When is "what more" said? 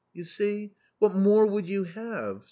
0.97-1.45